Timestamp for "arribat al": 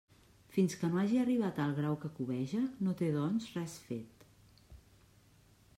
1.23-1.75